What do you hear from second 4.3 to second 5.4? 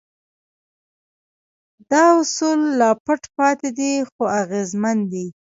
اغېزمن دي.